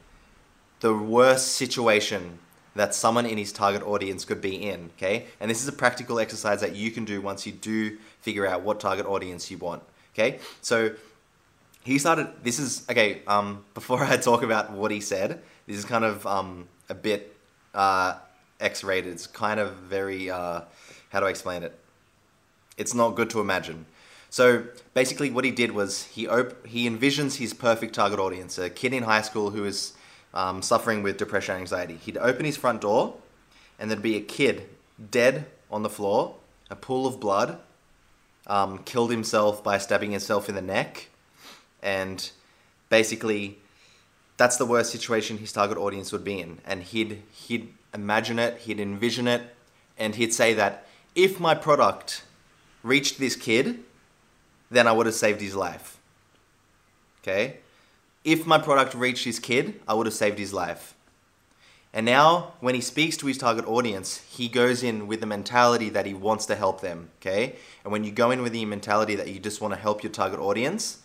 the 0.84 0.94
worst 0.94 1.52
situation 1.52 2.38
that 2.74 2.94
someone 2.94 3.24
in 3.24 3.38
his 3.38 3.52
target 3.52 3.82
audience 3.82 4.26
could 4.26 4.42
be 4.42 4.68
in, 4.68 4.90
okay? 4.98 5.24
And 5.40 5.50
this 5.50 5.62
is 5.62 5.66
a 5.66 5.72
practical 5.72 6.18
exercise 6.18 6.60
that 6.60 6.76
you 6.76 6.90
can 6.90 7.06
do 7.06 7.22
once 7.22 7.46
you 7.46 7.52
do 7.52 7.96
figure 8.20 8.46
out 8.46 8.60
what 8.60 8.80
target 8.80 9.06
audience 9.06 9.50
you 9.50 9.56
want, 9.56 9.82
okay? 10.12 10.40
So 10.60 10.94
he 11.84 11.98
started 11.98 12.28
this 12.42 12.58
is 12.58 12.84
okay 12.90 13.22
um, 13.26 13.64
before 13.74 14.02
i 14.04 14.16
talk 14.16 14.42
about 14.42 14.72
what 14.72 14.90
he 14.90 15.00
said 15.00 15.42
this 15.66 15.76
is 15.76 15.84
kind 15.84 16.04
of 16.04 16.26
um, 16.26 16.66
a 16.88 16.94
bit 16.94 17.36
uh, 17.74 18.16
x-rated 18.60 19.12
it's 19.12 19.26
kind 19.26 19.60
of 19.60 19.74
very 19.76 20.30
uh, 20.30 20.62
how 21.10 21.20
do 21.20 21.26
i 21.26 21.30
explain 21.30 21.62
it 21.62 21.78
it's 22.76 22.94
not 22.94 23.14
good 23.16 23.28
to 23.28 23.40
imagine 23.40 23.84
so 24.30 24.64
basically 24.94 25.30
what 25.30 25.44
he 25.44 25.50
did 25.50 25.72
was 25.72 26.04
he 26.04 26.26
op- 26.26 26.66
he 26.66 26.88
envisions 26.88 27.36
his 27.36 27.52
perfect 27.52 27.94
target 27.94 28.18
audience 28.18 28.56
a 28.58 28.70
kid 28.70 28.94
in 28.94 29.02
high 29.02 29.22
school 29.22 29.50
who 29.50 29.64
is 29.64 29.92
um, 30.34 30.60
suffering 30.60 31.02
with 31.02 31.16
depression 31.16 31.54
and 31.54 31.62
anxiety. 31.62 31.96
He'd 31.96 32.18
open 32.18 32.44
his 32.44 32.56
front 32.56 32.82
door 32.82 33.14
and 33.78 33.90
there'd 33.90 34.02
be 34.02 34.16
a 34.16 34.20
kid 34.20 34.68
dead 35.10 35.46
on 35.70 35.82
the 35.82 35.88
floor 35.88 36.36
a 36.70 36.76
pool 36.76 37.06
of 37.06 37.20
blood 37.20 37.58
um, 38.46 38.78
killed 38.78 39.10
himself 39.10 39.62
by 39.62 39.78
stabbing 39.78 40.10
himself 40.10 40.48
in 40.48 40.54
the 40.54 40.62
neck 40.62 41.08
and 41.82 42.30
basically 42.88 43.58
that's 44.36 44.56
the 44.56 44.66
worst 44.66 44.90
situation 44.90 45.38
his 45.38 45.52
target 45.52 45.78
audience 45.78 46.10
would 46.12 46.24
be 46.24 46.40
in. 46.40 46.58
And 46.66 46.82
he'd 46.82 47.22
he'd 47.32 47.72
imagine 47.92 48.38
it 48.38 48.58
he'd 48.62 48.80
envision 48.80 49.28
it 49.28 49.54
and 49.96 50.16
he'd 50.16 50.34
say 50.34 50.54
that 50.54 50.86
if 51.14 51.38
my 51.38 51.54
product 51.54 52.24
reached 52.82 53.18
this 53.18 53.36
kid 53.36 53.78
then 54.70 54.88
i 54.88 54.92
would 54.92 55.06
have 55.06 55.14
saved 55.14 55.40
his 55.40 55.54
life. 55.54 55.98
Okay 57.22 57.58
if 58.24 58.46
my 58.46 58.58
product 58.58 58.94
reached 58.94 59.24
his 59.24 59.38
kid 59.38 59.80
i 59.86 59.94
would 59.94 60.06
have 60.06 60.14
saved 60.14 60.38
his 60.38 60.52
life 60.52 60.94
and 61.92 62.04
now 62.04 62.54
when 62.60 62.74
he 62.74 62.80
speaks 62.80 63.16
to 63.16 63.26
his 63.26 63.38
target 63.38 63.66
audience 63.66 64.22
he 64.28 64.48
goes 64.48 64.82
in 64.82 65.06
with 65.06 65.20
the 65.20 65.26
mentality 65.26 65.88
that 65.88 66.06
he 66.06 66.14
wants 66.14 66.46
to 66.46 66.54
help 66.54 66.80
them 66.80 67.10
okay 67.20 67.54
and 67.84 67.92
when 67.92 68.04
you 68.04 68.10
go 68.10 68.30
in 68.30 68.42
with 68.42 68.52
the 68.52 68.64
mentality 68.64 69.14
that 69.14 69.28
you 69.28 69.38
just 69.38 69.60
want 69.60 69.72
to 69.72 69.78
help 69.78 70.02
your 70.02 70.12
target 70.12 70.40
audience 70.40 70.98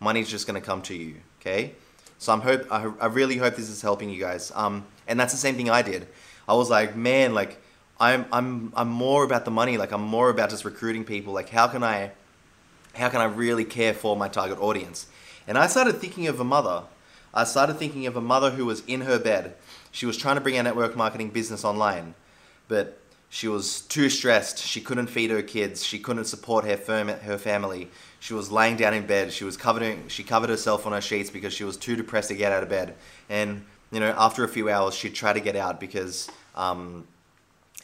money's 0.00 0.28
just 0.28 0.46
going 0.46 0.60
to 0.60 0.64
come 0.64 0.82
to 0.82 0.94
you, 0.94 1.16
okay? 1.40 1.72
So 2.18 2.32
I'm 2.32 2.40
hope 2.40 2.66
I, 2.70 2.90
I 3.00 3.06
really 3.06 3.36
hope 3.36 3.56
this 3.56 3.68
is 3.68 3.82
helping 3.82 4.10
you 4.10 4.20
guys. 4.20 4.52
Um, 4.54 4.86
and 5.06 5.18
that's 5.18 5.32
the 5.32 5.38
same 5.38 5.54
thing 5.54 5.70
I 5.70 5.82
did. 5.82 6.06
I 6.48 6.54
was 6.54 6.70
like, 6.70 6.96
man, 6.96 7.34
like 7.34 7.58
I'm 8.00 8.26
I'm 8.32 8.72
I'm 8.74 8.88
more 8.88 9.24
about 9.24 9.44
the 9.44 9.50
money. 9.50 9.76
Like 9.76 9.92
I'm 9.92 10.02
more 10.02 10.30
about 10.30 10.50
just 10.50 10.64
recruiting 10.64 11.04
people. 11.04 11.32
Like 11.32 11.50
how 11.50 11.66
can 11.66 11.82
I 11.82 12.12
how 12.94 13.08
can 13.10 13.20
I 13.20 13.24
really 13.24 13.64
care 13.64 13.92
for 13.92 14.16
my 14.16 14.28
target 14.28 14.58
audience? 14.58 15.06
And 15.46 15.56
I 15.56 15.66
started 15.66 15.96
thinking 15.96 16.26
of 16.26 16.40
a 16.40 16.44
mother. 16.44 16.84
I 17.32 17.44
started 17.44 17.74
thinking 17.74 18.06
of 18.06 18.16
a 18.16 18.20
mother 18.20 18.50
who 18.50 18.64
was 18.64 18.82
in 18.86 19.02
her 19.02 19.18
bed. 19.18 19.54
She 19.92 20.06
was 20.06 20.16
trying 20.16 20.36
to 20.36 20.40
bring 20.40 20.56
a 20.56 20.62
network 20.62 20.96
marketing 20.96 21.30
business 21.30 21.64
online, 21.64 22.14
but 22.68 22.98
she 23.28 23.48
was 23.48 23.80
too 23.82 24.08
stressed. 24.08 24.58
She 24.58 24.80
couldn't 24.80 25.08
feed 25.08 25.30
her 25.30 25.42
kids. 25.42 25.84
She 25.84 25.98
couldn't 25.98 26.24
support 26.24 26.64
her 26.64 26.76
firm, 26.76 27.08
her 27.08 27.38
family. 27.38 27.90
She 28.20 28.34
was 28.34 28.50
laying 28.50 28.76
down 28.76 28.94
in 28.94 29.06
bed. 29.06 29.32
She 29.32 29.44
was 29.44 29.56
covering. 29.56 30.08
She 30.08 30.22
covered 30.22 30.48
herself 30.48 30.86
on 30.86 30.92
her 30.92 31.00
sheets 31.00 31.30
because 31.30 31.52
she 31.52 31.64
was 31.64 31.76
too 31.76 31.96
depressed 31.96 32.28
to 32.28 32.34
get 32.34 32.52
out 32.52 32.62
of 32.62 32.68
bed. 32.68 32.94
And 33.28 33.64
you 33.90 34.00
know, 34.00 34.14
after 34.16 34.44
a 34.44 34.48
few 34.48 34.68
hours, 34.70 34.94
she'd 34.94 35.14
try 35.14 35.32
to 35.32 35.40
get 35.40 35.56
out 35.56 35.78
because 35.78 36.28
um, 36.54 37.06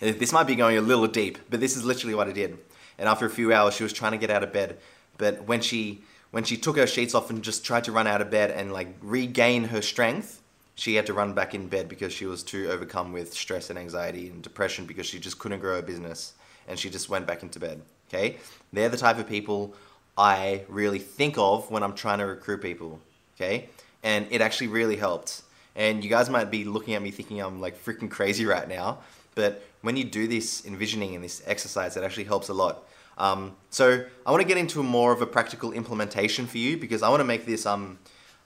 this 0.01 0.33
might 0.33 0.47
be 0.47 0.57
going 0.57 0.79
a 0.79 0.81
little 0.81 1.07
deep, 1.07 1.39
but 1.51 1.61
this 1.61 1.77
is 1.77 1.85
literally 1.85 2.15
what 2.15 2.29
I 2.29 2.33
did. 2.33 2.59
And 2.99 3.09
after 3.09 3.27
a 3.27 3.31
few 3.31 3.53
hours, 3.53 3.75
she 3.75 3.83
was 3.83 3.93
trying 3.93 4.13
to 4.13 4.19
get 4.19 4.31
out 4.31 4.43
of 4.43 4.53
bed. 4.53 4.79
But 5.19 5.45
when 5.45 5.61
she 5.61 6.03
when 6.33 6.45
she 6.45 6.57
took 6.57 6.77
her 6.77 6.87
sheets 6.87 7.15
off 7.15 7.31
and 7.31 7.43
just 7.43 7.65
tried 7.65 7.85
to 7.85 7.93
run 7.93 8.07
out 8.07 8.21
of 8.21 8.31
bed 8.31 8.51
and 8.51 8.73
like 8.73 8.89
regain 9.01 9.65
her 9.65 9.81
strength, 9.81 10.43
she 10.75 10.95
had 10.95 11.07
to 11.07 11.13
run 11.13 11.35
back 11.35 11.55
in 11.55 11.69
bed 11.69 11.89
because 11.89 12.13
she 12.13 12.27
was 12.27 12.43
too 12.43 12.69
overcome 12.71 13.13
with 13.13 13.35
stress 13.35 13.71
and 13.71 13.79
anxiety 13.79 14.29
and 14.29 14.43
depression 14.43 14.87
because 14.87 15.07
she 15.07 15.21
just 15.21 15.39
couldn't 15.39 15.61
grow 15.61 15.77
her 15.77 15.83
business 15.83 16.33
and 16.67 16.79
she 16.79 16.89
just 16.91 17.09
went 17.09 17.27
back 17.27 17.43
into 17.43 17.61
bed. 17.61 17.83
Okay? 18.09 18.39
They're 18.73 18.89
the 18.89 18.97
type 18.97 19.19
of 19.19 19.29
people 19.29 19.75
I 20.17 20.65
really 20.69 20.99
think 20.99 21.37
of 21.37 21.71
when 21.71 21.83
I'm 21.83 21.95
trying 21.95 22.19
to 22.19 22.27
recruit 22.27 22.63
people. 22.63 22.99
Okay? 23.37 23.69
And 24.03 24.27
it 24.31 24.41
actually 24.41 24.69
really 24.69 24.97
helped. 24.97 25.43
And 25.77 26.03
you 26.03 26.09
guys 26.09 26.31
might 26.31 26.51
be 26.51 26.65
looking 26.65 26.95
at 26.95 27.03
me 27.03 27.11
thinking 27.11 27.41
I'm 27.41 27.61
like 27.61 27.83
freaking 27.83 28.11
crazy 28.11 28.47
right 28.47 28.69
now, 28.69 28.99
but 29.35 29.63
when 29.83 29.97
you 29.97 30.05
do 30.05 30.27
this 30.27 30.65
envisioning 30.67 31.15
and 31.15 31.23
this 31.23 31.43
exercise, 31.47 31.97
it 31.97 32.05
actually 32.05 32.25
helps 32.25 32.49
a 32.49 32.55
lot. 32.55 32.85
Um, 33.19 33.57
so 33.71 34.05
I 34.27 34.31
want 34.31 34.43
to 34.43 34.49
get 34.49 34.57
into 34.57 34.83
more 34.83 35.13
of 35.13 35.23
a 35.23 35.27
practical 35.27 35.73
implementation 35.73 36.47
for 36.47 36.59
you 36.59 36.77
because 36.77 37.03
I 37.03 37.09
want 37.09 37.21
to 37.21 37.25
make 37.25 37.47
this. 37.47 37.67
Um, 37.67 37.99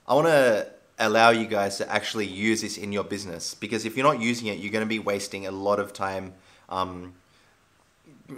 I 0.07 0.13
want 0.13 0.27
to 0.27 0.67
allow 0.99 1.29
you 1.29 1.45
guys 1.45 1.77
to 1.77 1.91
actually 1.91 2.25
use 2.25 2.61
this 2.61 2.77
in 2.77 2.91
your 2.91 3.03
business 3.03 3.53
because 3.53 3.85
if 3.85 3.95
you're 3.95 4.05
not 4.05 4.21
using 4.21 4.47
it, 4.47 4.57
you're 4.59 4.71
going 4.71 4.85
to 4.85 4.89
be 4.89 4.99
wasting 4.99 5.45
a 5.45 5.51
lot 5.51 5.79
of 5.79 5.93
time 5.93 6.33
um, 6.69 7.13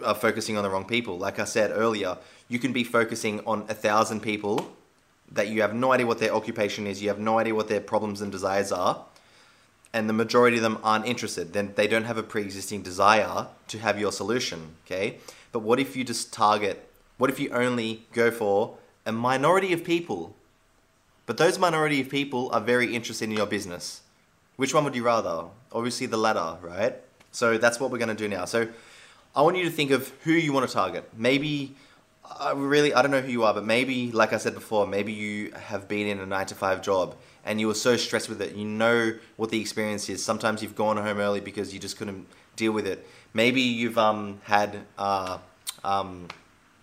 uh, 0.04 0.14
focusing 0.14 0.58
on 0.58 0.64
the 0.64 0.70
wrong 0.70 0.86
people. 0.86 1.18
Like 1.18 1.40
I 1.40 1.46
said 1.46 1.72
earlier, 1.72 2.18
you 2.48 2.60
can 2.60 2.74
be 2.74 2.84
focusing 2.84 3.40
on 3.46 3.66
a 3.70 3.74
thousand 3.74 4.22
people 4.22 4.76
that 5.32 5.48
you 5.48 5.62
have 5.62 5.74
no 5.74 5.92
idea 5.92 6.08
what 6.08 6.20
their 6.20 6.34
occupation 6.34 6.88
is, 6.88 7.02
you 7.02 7.10
have 7.10 7.20
no 7.20 7.40
idea 7.40 7.54
what 7.54 7.68
their 7.68 7.82
problems 7.82 8.22
and 8.22 8.32
desires 8.32 8.72
are, 8.72 9.06
and 9.94 10.10
the 10.10 10.14
majority 10.14 10.58
of 10.58 10.64
them 10.64 10.80
aren't 10.84 11.06
interested. 11.06 11.54
Then 11.54 11.74
they 11.76 11.88
don't 11.88 12.06
have 12.06 12.18
a 12.18 12.24
pre-existing 12.24 12.82
desire 12.82 13.48
to 13.68 13.78
have 13.78 14.00
your 14.00 14.12
solution. 14.12 14.76
Okay, 14.86 15.18
but 15.51 15.60
what 15.60 15.79
if 15.79 15.96
you 15.96 16.03
just 16.03 16.34
target? 16.34 16.89
What 17.18 17.29
if 17.29 17.39
you 17.39 17.50
only 17.51 18.06
go 18.13 18.32
for 18.32 18.77
a 19.06 19.12
minority 19.12 19.74
of 19.74 19.84
people 19.84 20.36
but 21.29 21.38
those 21.38 21.60
minority 21.60 22.01
of 22.01 22.10
people 22.10 22.50
are 22.51 22.60
very 22.60 22.96
interested 22.96 23.29
in 23.29 23.38
your 23.38 23.46
business. 23.46 24.01
Which 24.56 24.74
one 24.74 24.84
would 24.84 24.96
you 24.96 25.03
rather? 25.03 25.44
Obviously, 25.72 26.08
the 26.08 26.18
latter, 26.18 26.58
right? 26.60 26.96
So 27.32 27.60
that's 27.60 27.79
what 27.79 27.91
we're 27.91 28.00
going 28.00 28.10
to 28.10 28.15
do 28.15 28.27
now. 28.27 28.46
So 28.46 28.68
I 29.36 29.44
want 29.44 29.56
you 29.56 29.63
to 29.65 29.70
think 29.70 29.91
of 29.91 30.12
who 30.24 30.32
you 30.32 30.51
want 30.53 30.68
to 30.68 30.74
target. 30.74 31.08
Maybe, 31.15 31.75
I 32.39 32.53
really, 32.53 32.96
I 32.96 33.03
don't 33.03 33.12
know 33.12 33.22
who 33.22 33.32
you 33.32 33.44
are, 33.44 33.53
but 33.53 33.63
maybe, 33.63 34.12
like 34.12 34.34
I 34.34 34.38
said 34.38 34.56
before, 34.56 34.88
maybe 34.88 35.13
you 35.13 35.51
have 35.51 35.88
been 35.88 36.08
in 36.08 36.20
a 36.20 36.25
nine 36.25 36.48
to 36.48 36.56
five 36.56 36.82
job 36.82 37.15
and 37.46 37.60
you 37.60 37.67
were 37.67 37.74
so 37.74 37.98
stressed 37.98 38.29
with 38.29 38.41
it. 38.41 38.55
You 38.55 38.65
know 38.65 39.13
what 39.38 39.50
the 39.50 39.60
experience 39.60 40.10
is. 40.10 40.24
Sometimes 40.24 40.62
you've 40.62 40.75
gone 40.75 40.98
home 40.98 41.17
early 41.19 41.39
because 41.39 41.74
you 41.74 41.79
just 41.79 41.98
couldn't 41.98 42.27
deal 42.55 42.72
with 42.72 42.88
it. 42.88 43.08
Maybe 43.34 43.62
you've 43.62 43.98
um, 43.98 44.41
had 44.43 44.79
uh, 44.98 45.38
um, 45.84 46.27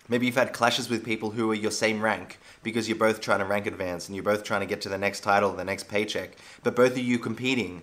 Maybe 0.09 0.25
you've 0.25 0.35
had 0.35 0.53
clashes 0.53 0.89
with 0.89 1.03
people 1.03 1.31
who 1.31 1.51
are 1.51 1.55
your 1.55 1.71
same 1.71 2.01
rank 2.01 2.39
because 2.63 2.87
you're 2.87 2.97
both 2.97 3.19
trying 3.19 3.39
to 3.39 3.45
rank 3.45 3.67
advance 3.67 4.07
and 4.07 4.15
you're 4.15 4.23
both 4.23 4.43
trying 4.43 4.61
to 4.61 4.65
get 4.65 4.81
to 4.81 4.89
the 4.89 4.97
next 4.97 5.21
title, 5.21 5.51
the 5.51 5.65
next 5.65 5.89
paycheck, 5.89 6.37
but 6.63 6.75
both 6.75 6.91
of 6.93 6.99
you 6.99 7.19
competing. 7.19 7.81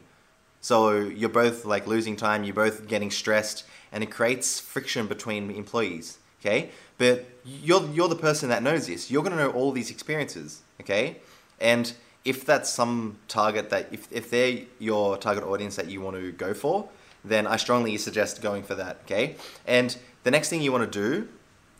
So 0.60 0.92
you're 0.92 1.28
both 1.28 1.66
like 1.66 1.86
losing 1.86 2.16
time, 2.16 2.44
you're 2.44 2.54
both 2.54 2.88
getting 2.88 3.10
stressed, 3.10 3.64
and 3.92 4.02
it 4.02 4.10
creates 4.10 4.58
friction 4.58 5.06
between 5.06 5.50
employees. 5.50 6.18
Okay, 6.40 6.70
but 6.98 7.26
you're 7.44 7.86
you're 7.90 8.08
the 8.08 8.16
person 8.16 8.48
that 8.48 8.62
knows 8.62 8.86
this. 8.86 9.10
You're 9.10 9.22
gonna 9.22 9.36
know 9.36 9.50
all 9.50 9.72
these 9.72 9.90
experiences. 9.90 10.62
Okay, 10.80 11.18
and 11.60 11.92
if 12.24 12.44
that's 12.44 12.70
some 12.70 13.18
target 13.28 13.70
that 13.70 13.88
if 13.92 14.08
if 14.10 14.30
they're 14.30 14.60
your 14.78 15.16
target 15.16 15.44
audience 15.44 15.76
that 15.76 15.88
you 15.88 16.00
want 16.00 16.16
to 16.16 16.32
go 16.32 16.54
for, 16.54 16.88
then 17.24 17.46
I 17.46 17.56
strongly 17.56 17.96
suggest 17.98 18.42
going 18.42 18.62
for 18.62 18.74
that. 18.74 18.98
Okay, 19.04 19.36
and 19.66 19.96
the 20.22 20.30
next 20.30 20.48
thing 20.48 20.62
you 20.62 20.72
want 20.72 20.90
to 20.90 20.98
do 20.98 21.28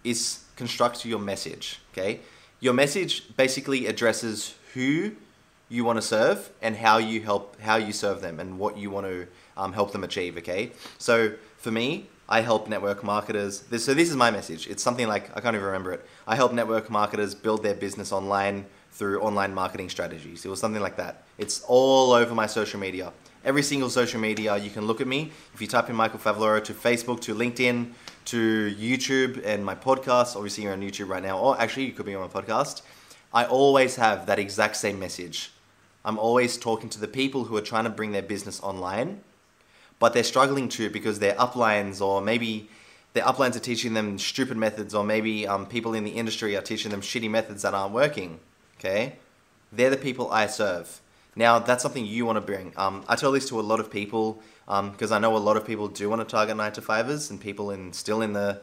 is 0.03 0.45
construct 0.57 1.05
your 1.05 1.19
message. 1.19 1.81
Okay, 1.93 2.21
your 2.61 2.75
message 2.75 3.37
basically 3.37 3.87
addresses 3.87 4.55
who 4.75 5.13
you 5.69 5.83
want 5.83 5.97
to 5.97 6.03
serve 6.03 6.51
and 6.61 6.77
how 6.77 6.99
you 6.99 7.23
help 7.23 7.61
how 7.61 7.77
you 7.77 7.93
serve 7.93 8.21
them 8.21 8.39
and 8.39 8.59
what 8.59 8.77
you 8.77 8.91
want 8.91 9.07
to 9.07 9.27
um, 9.57 9.73
help 9.73 9.93
them 9.93 10.05
achieve. 10.05 10.37
Okay, 10.37 10.73
so 10.99 11.33
for 11.57 11.71
me, 11.71 12.09
I 12.29 12.43
help 12.43 12.69
network 12.69 13.03
marketers. 13.03 13.61
This, 13.61 13.85
so 13.85 13.95
this 13.95 14.11
is 14.11 14.17
my 14.17 14.31
message. 14.31 14.67
It's 14.67 14.83
something 14.83 15.09
like 15.09 15.35
I 15.35 15.41
can't 15.41 15.55
even 15.55 15.65
remember 15.65 15.93
it. 15.93 16.07
I 16.27 16.37
help 16.37 16.53
network 16.53 16.91
marketers 16.91 17.35
build 17.35 17.63
their 17.63 17.75
business 17.75 18.13
online 18.13 18.67
through 18.95 19.21
online 19.21 19.53
marketing 19.53 19.91
strategies. 19.91 20.45
It 20.45 20.49
was 20.49 20.61
something 20.61 20.81
like 20.81 20.97
that. 20.97 21.25
It's 21.37 21.65
all 21.67 22.13
over 22.13 22.35
my 22.35 22.47
social 22.47 22.79
media. 22.79 23.13
Every 23.45 23.63
single 23.63 23.91
social 23.91 24.21
media 24.21 24.57
you 24.57 24.71
can 24.71 24.87
look 24.87 25.01
at 25.01 25.07
me. 25.07 25.33
If 25.53 25.61
you 25.61 25.67
type 25.67 25.91
in 25.91 25.97
Michael 25.97 26.21
Favaloro 26.21 26.63
to 26.65 26.73
Facebook, 26.73 27.21
to 27.23 27.35
LinkedIn, 27.35 27.93
to 28.27 28.75
YouTube 28.79 29.45
and 29.45 29.65
my 29.65 29.75
podcast. 29.75 30.37
Obviously, 30.37 30.65
you're 30.65 30.73
on 30.73 30.81
YouTube 30.81 31.09
right 31.09 31.23
now, 31.23 31.39
or 31.39 31.61
actually, 31.61 31.87
you 31.87 31.93
could 31.93 32.07
be 32.07 32.15
on 32.15 32.23
my 32.23 32.29
podcast. 32.29 32.83
I 33.33 33.45
always 33.45 33.97
have 33.97 34.27
that 34.27 34.39
exact 34.39 34.77
same 34.77 34.99
message. 34.99 35.51
I'm 36.05 36.19
always 36.19 36.57
talking 36.57 36.89
to 36.91 37.01
the 37.01 37.09
people 37.09 37.45
who 37.45 37.57
are 37.57 37.63
trying 37.63 37.85
to 37.85 37.91
bring 37.91 38.13
their 38.13 38.23
business 38.23 38.63
online, 38.63 39.21
but 39.99 40.13
they're 40.13 40.23
struggling 40.23 40.69
to 40.71 40.89
because 40.89 41.19
their 41.19 41.35
uplines 41.35 42.01
or 42.01 42.21
maybe 42.21 42.69
their 43.15 43.25
uplines 43.25 43.57
are 43.57 43.61
teaching 43.61 43.95
them 43.95 44.19
stupid 44.19 44.57
methods, 44.57 44.95
or 44.95 45.05
maybe 45.05 45.47
um, 45.47 45.67
people 45.67 45.95
in 45.95 46.05
the 46.05 46.13
industry 46.13 46.57
are 46.57 46.63
teaching 46.63 46.91
them 46.91 47.01
shitty 47.01 47.31
methods 47.31 47.63
that 47.63 47.75
aren't 47.75 47.93
working. 47.93 48.41
Okay, 48.79 49.17
they're 49.73 49.91
the 49.91 49.97
people 49.97 50.31
I 50.31 50.47
serve. 50.47 51.01
Now, 51.37 51.59
that's 51.59 51.83
something 51.83 52.07
you 52.07 52.27
want 52.27 52.37
to 52.37 52.41
bring. 52.41 52.73
Um, 52.77 53.05
I 53.09 53.17
tell 53.17 53.33
this 53.33 53.49
to 53.49 53.59
a 53.59 53.63
lot 53.63 53.81
of 53.81 53.91
people 53.91 54.41
because 54.67 55.11
um, 55.13 55.17
I 55.17 55.19
know 55.19 55.37
a 55.37 55.39
lot 55.39 55.57
of 55.57 55.67
people 55.67 55.89
do 55.89 56.09
want 56.09 56.21
to 56.21 56.25
target 56.25 56.57
nine 56.57 56.73
to 56.73 56.81
fivers 56.81 57.31
and 57.31 57.41
people 57.41 57.71
in 57.71 57.93
still 57.93 58.23
in 58.23 58.33
the 58.33 58.61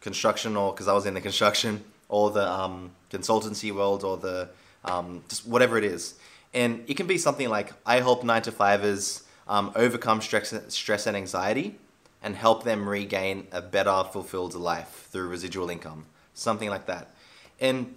construction 0.00 0.56
or 0.56 0.72
because 0.72 0.88
I 0.88 0.92
was 0.92 1.06
in 1.06 1.14
the 1.14 1.20
construction 1.20 1.84
or 2.08 2.30
the 2.30 2.50
um, 2.50 2.90
consultancy 3.10 3.72
world 3.72 4.02
or 4.04 4.16
the 4.16 4.48
um, 4.84 5.22
just 5.28 5.46
whatever 5.46 5.78
it 5.78 5.84
is. 5.84 6.14
And 6.54 6.84
it 6.88 6.96
can 6.96 7.06
be 7.06 7.18
something 7.18 7.48
like 7.48 7.72
I 7.86 7.96
help 8.00 8.24
nine 8.24 8.42
to 8.42 8.52
fivers 8.52 9.22
um, 9.46 9.72
overcome 9.76 10.20
stress, 10.20 10.52
stress 10.68 11.06
and 11.06 11.16
anxiety 11.16 11.78
and 12.22 12.34
help 12.34 12.64
them 12.64 12.88
regain 12.88 13.46
a 13.52 13.62
better, 13.62 14.04
fulfilled 14.12 14.54
life 14.54 15.08
through 15.10 15.28
residual 15.28 15.70
income. 15.70 16.06
Something 16.34 16.68
like 16.68 16.86
that. 16.86 17.14
And 17.60 17.94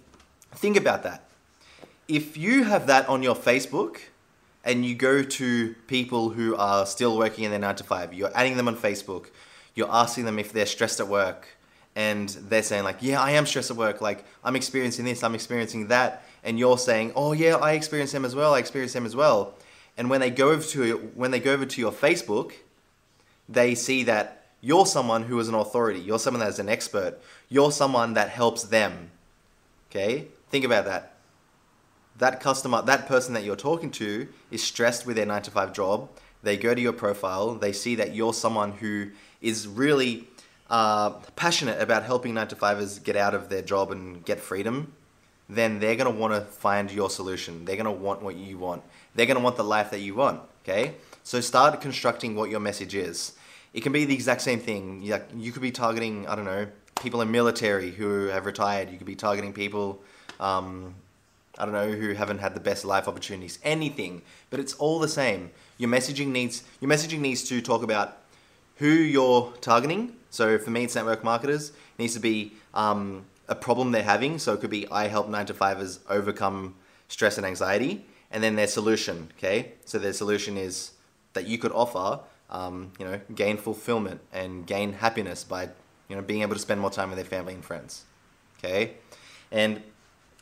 think 0.54 0.76
about 0.76 1.02
that. 1.02 1.24
If 2.08 2.36
you 2.36 2.64
have 2.64 2.86
that 2.88 3.08
on 3.08 3.22
your 3.22 3.36
Facebook, 3.36 3.98
and 4.64 4.84
you 4.84 4.94
go 4.94 5.22
to 5.22 5.74
people 5.86 6.30
who 6.30 6.54
are 6.56 6.86
still 6.86 7.16
working 7.16 7.44
in 7.44 7.50
their 7.50 7.60
nine 7.60 7.76
to 7.76 7.84
five, 7.84 8.14
you're 8.14 8.30
adding 8.34 8.56
them 8.56 8.68
on 8.68 8.76
Facebook, 8.76 9.26
you're 9.74 9.90
asking 9.90 10.24
them 10.24 10.38
if 10.38 10.52
they're 10.52 10.66
stressed 10.66 11.00
at 11.00 11.08
work, 11.08 11.48
and 11.94 12.28
they're 12.28 12.62
saying 12.62 12.84
like, 12.84 12.98
yeah, 13.00 13.20
I 13.20 13.32
am 13.32 13.46
stressed 13.46 13.70
at 13.70 13.76
work, 13.76 14.00
like 14.00 14.24
I'm 14.44 14.56
experiencing 14.56 15.04
this, 15.04 15.22
I'm 15.22 15.34
experiencing 15.34 15.88
that, 15.88 16.24
and 16.44 16.58
you're 16.58 16.78
saying, 16.78 17.12
oh 17.16 17.32
yeah, 17.32 17.56
I 17.56 17.72
experience 17.72 18.12
them 18.12 18.24
as 18.24 18.34
well, 18.34 18.54
I 18.54 18.58
experience 18.58 18.92
them 18.92 19.06
as 19.06 19.16
well, 19.16 19.54
and 19.96 20.08
when 20.08 20.20
they 20.20 20.30
go 20.30 20.50
over 20.50 20.62
to 20.62 21.10
when 21.14 21.30
they 21.32 21.40
go 21.40 21.52
over 21.52 21.66
to 21.66 21.80
your 21.80 21.92
Facebook, 21.92 22.52
they 23.48 23.74
see 23.74 24.04
that 24.04 24.46
you're 24.60 24.86
someone 24.86 25.24
who 25.24 25.38
is 25.40 25.48
an 25.48 25.54
authority, 25.54 26.00
you're 26.00 26.20
someone 26.20 26.40
that 26.40 26.48
is 26.48 26.60
an 26.60 26.68
expert, 26.68 27.18
you're 27.48 27.72
someone 27.72 28.14
that 28.14 28.28
helps 28.28 28.62
them. 28.62 29.10
Okay, 29.90 30.28
think 30.50 30.64
about 30.64 30.84
that 30.84 31.11
that 32.18 32.40
customer, 32.40 32.82
that 32.82 33.06
person 33.06 33.34
that 33.34 33.44
you're 33.44 33.56
talking 33.56 33.90
to 33.92 34.28
is 34.50 34.62
stressed 34.62 35.06
with 35.06 35.16
their 35.16 35.26
nine 35.26 35.42
to 35.42 35.50
five 35.50 35.72
job. 35.72 36.08
They 36.42 36.56
go 36.56 36.74
to 36.74 36.80
your 36.80 36.92
profile, 36.92 37.54
they 37.54 37.72
see 37.72 37.94
that 37.96 38.14
you're 38.14 38.34
someone 38.34 38.72
who 38.72 39.10
is 39.40 39.68
really 39.68 40.28
uh, 40.70 41.10
passionate 41.36 41.80
about 41.80 42.02
helping 42.02 42.34
nine 42.34 42.48
to 42.48 42.56
fivers 42.56 42.98
get 42.98 43.16
out 43.16 43.34
of 43.34 43.48
their 43.48 43.62
job 43.62 43.90
and 43.90 44.24
get 44.24 44.40
freedom. 44.40 44.92
Then 45.48 45.80
they're 45.80 45.96
gonna 45.96 46.10
want 46.10 46.34
to 46.34 46.40
find 46.40 46.90
your 46.90 47.10
solution. 47.10 47.64
They're 47.64 47.76
gonna 47.76 47.92
want 47.92 48.22
what 48.22 48.36
you 48.36 48.58
want. 48.58 48.82
They're 49.14 49.26
gonna 49.26 49.40
want 49.40 49.56
the 49.56 49.64
life 49.64 49.90
that 49.90 50.00
you 50.00 50.14
want. 50.14 50.40
Okay, 50.64 50.94
so 51.22 51.40
start 51.40 51.80
constructing 51.80 52.34
what 52.34 52.48
your 52.48 52.60
message 52.60 52.94
is. 52.94 53.32
It 53.74 53.82
can 53.82 53.92
be 53.92 54.04
the 54.04 54.14
exact 54.14 54.42
same 54.42 54.60
thing. 54.60 55.02
You 55.02 55.52
could 55.52 55.62
be 55.62 55.72
targeting, 55.72 56.26
I 56.26 56.36
don't 56.36 56.44
know, 56.44 56.66
people 57.00 57.20
in 57.22 57.30
military 57.30 57.90
who 57.90 58.26
have 58.26 58.46
retired. 58.46 58.90
You 58.90 58.98
could 58.98 59.06
be 59.06 59.16
targeting 59.16 59.52
people 59.52 60.02
um, 60.40 60.94
I 61.58 61.64
don't 61.64 61.74
know, 61.74 61.92
who 61.92 62.14
haven't 62.14 62.38
had 62.38 62.54
the 62.54 62.60
best 62.60 62.84
life 62.84 63.06
opportunities, 63.06 63.58
anything, 63.62 64.22
but 64.50 64.58
it's 64.58 64.74
all 64.74 64.98
the 64.98 65.08
same. 65.08 65.50
Your 65.78 65.90
messaging 65.90 66.28
needs 66.28 66.62
your 66.80 66.90
messaging 66.90 67.20
needs 67.20 67.42
to 67.48 67.60
talk 67.60 67.82
about 67.82 68.18
who 68.76 68.88
you're 68.88 69.52
targeting. 69.60 70.16
So 70.30 70.58
for 70.58 70.70
me, 70.70 70.84
it's 70.84 70.94
network 70.94 71.22
marketers. 71.22 71.70
It 71.70 71.98
needs 71.98 72.14
to 72.14 72.20
be 72.20 72.54
um, 72.72 73.26
a 73.48 73.54
problem 73.54 73.92
they're 73.92 74.02
having. 74.02 74.38
So 74.38 74.54
it 74.54 74.60
could 74.60 74.70
be 74.70 74.88
I 74.90 75.08
help 75.08 75.28
nine 75.28 75.46
to 75.46 75.54
fivers 75.54 76.00
overcome 76.08 76.74
stress 77.08 77.36
and 77.36 77.46
anxiety, 77.46 78.06
and 78.30 78.42
then 78.42 78.56
their 78.56 78.66
solution. 78.66 79.30
Okay, 79.36 79.72
so 79.84 79.98
their 79.98 80.14
solution 80.14 80.56
is 80.56 80.92
that 81.34 81.46
you 81.46 81.58
could 81.58 81.72
offer, 81.72 82.20
um, 82.50 82.92
you 82.98 83.04
know, 83.04 83.20
gain 83.34 83.58
fulfillment 83.58 84.20
and 84.32 84.66
gain 84.66 84.94
happiness 84.94 85.44
by 85.44 85.68
you 86.08 86.16
know 86.16 86.22
being 86.22 86.42
able 86.42 86.54
to 86.54 86.60
spend 86.60 86.80
more 86.80 86.90
time 86.90 87.10
with 87.10 87.18
their 87.18 87.26
family 87.26 87.52
and 87.52 87.64
friends. 87.64 88.04
Okay, 88.58 88.94
and 89.50 89.82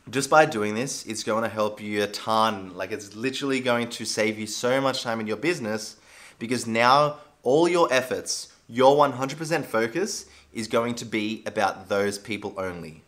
just 0.09 0.29
by 0.29 0.45
doing 0.45 0.75
this, 0.75 1.05
it's 1.05 1.23
going 1.23 1.43
to 1.43 1.49
help 1.49 1.81
you 1.81 2.03
a 2.03 2.07
ton. 2.07 2.75
Like 2.75 2.91
it's 2.91 3.15
literally 3.15 3.59
going 3.59 3.89
to 3.89 4.05
save 4.05 4.39
you 4.39 4.47
so 4.47 4.81
much 4.81 5.03
time 5.03 5.19
in 5.19 5.27
your 5.27 5.37
business 5.37 5.97
because 6.39 6.65
now 6.65 7.17
all 7.43 7.67
your 7.67 7.91
efforts, 7.93 8.51
your 8.67 8.95
100% 8.95 9.65
focus 9.65 10.25
is 10.53 10.67
going 10.67 10.95
to 10.95 11.05
be 11.05 11.43
about 11.45 11.87
those 11.87 12.17
people 12.17 12.53
only. 12.57 13.03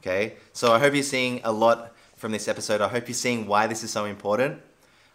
Okay? 0.00 0.34
So 0.52 0.72
I 0.72 0.78
hope 0.78 0.94
you're 0.94 1.02
seeing 1.02 1.40
a 1.44 1.52
lot 1.52 1.92
from 2.16 2.32
this 2.32 2.48
episode. 2.48 2.80
I 2.80 2.88
hope 2.88 3.08
you're 3.08 3.14
seeing 3.14 3.46
why 3.46 3.66
this 3.66 3.82
is 3.82 3.90
so 3.90 4.04
important. 4.04 4.60